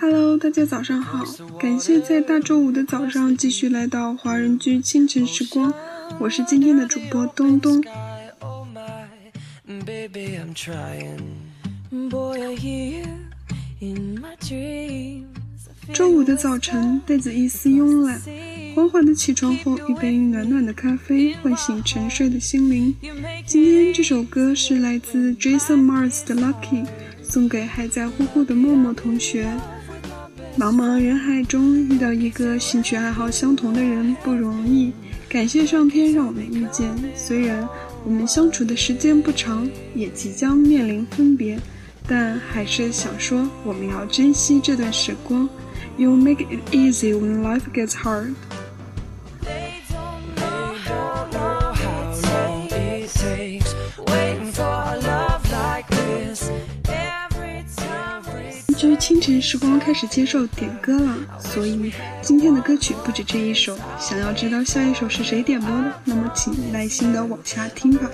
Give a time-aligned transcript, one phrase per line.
[0.00, 1.24] Hello，大家早上好，
[1.58, 5.72] 感谢在大周五的早上继续来到华人居清晨时光，
[6.20, 7.82] 我是今天的主播东东。
[15.94, 18.20] 周五的早晨带着一丝慵懒，
[18.74, 22.94] 缓缓的起床后，一杯暖暖的咖啡唤醒沉睡的心灵。
[23.46, 26.86] 今天这首歌是来自 Jason Mars 的 Lucky，
[27.28, 29.48] 送给还在呼呼的默默同学。
[30.58, 34.92] 茫茫人海中遇到一个兴趣爱好相同的人不容易，
[35.28, 36.90] 感谢上天让我们遇见。
[37.14, 37.68] 虽然
[38.04, 41.58] 我们相处的时间不长，也即将面临分别，
[42.08, 45.46] 但还是想说，我们要珍惜这段时光。
[45.98, 48.34] You make it easy when life gets hard。
[59.06, 63.78] 清晨时光开始接受点歌了，所以今天的歌曲不止这一首。
[64.00, 68.10] 想要知道下一首是谁点播的，那么请耐心的往下听吧。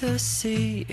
[0.00, 0.86] The sea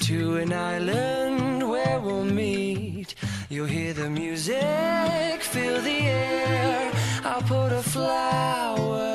[0.00, 3.14] to an island where we'll meet.
[3.48, 6.92] You'll hear the music, feel the air.
[7.24, 9.09] I'll put a flower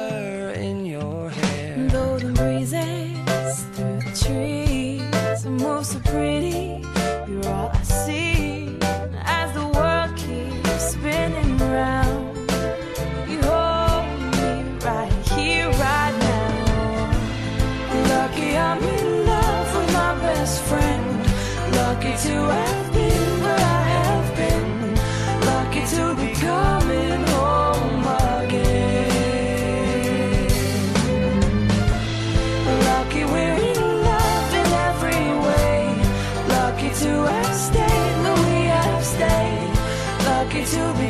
[40.65, 41.04] to be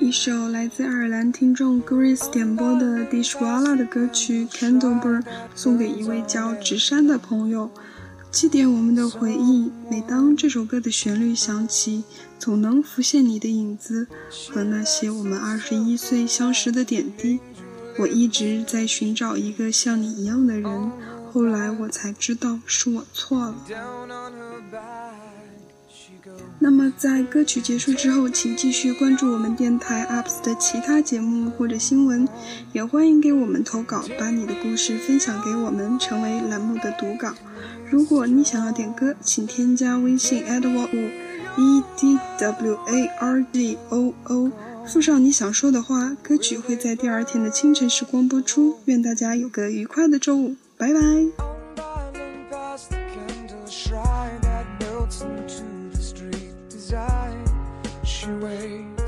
[0.00, 5.22] 一首来自爱尔兰听众 Grace 点播的 Dishwala 的歌曲 Candlebird，
[5.54, 7.70] 送给一位叫直山的朋友，
[8.30, 9.70] 祭奠我们的回忆。
[9.90, 12.02] 每当这首歌的旋律响起，
[12.38, 14.08] 总能浮现你的影子
[14.48, 17.38] 和那些我们二十一岁相识的点滴。
[17.98, 20.90] 我一直在寻找一个像你一样的人，
[21.30, 23.54] 后来我才知道是我错了。
[26.58, 32.28] 那么，在歌曲结束之后，请继续关注我们电台 UPS 的其他节目或者新闻，
[32.72, 37.34] 也欢迎给我们投稿，把你的故事分享给我们，成为栏目的读稿。
[37.90, 41.10] 如果你想要点歌，请添加微信 edward 五
[41.60, 44.52] e d w a r d o o，
[44.86, 48.76] 附上你想说的话，歌曲会在第二天的清晨时光播出。
[48.84, 51.00] 愿大家有个愉快的周五，拜拜。
[58.40, 58.99] Way.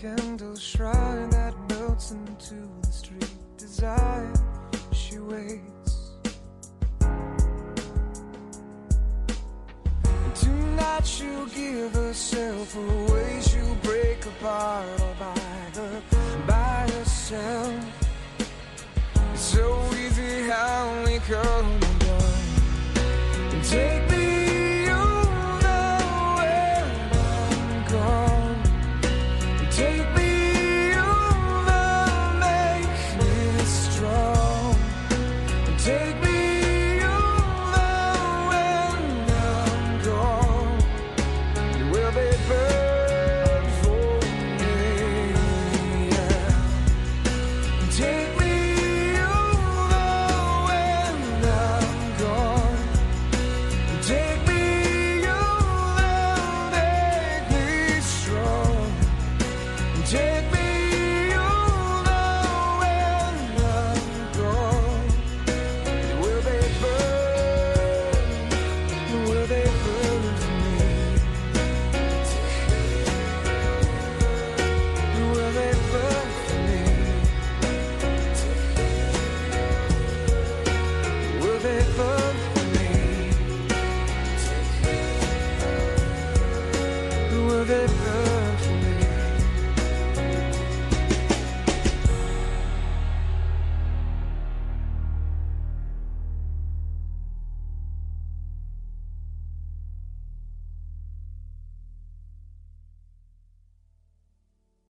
[0.00, 3.28] candle shrine that melts into the street.
[3.58, 4.32] Desire
[4.92, 6.12] she waits.
[10.40, 12.99] Tonight she'll give herself away.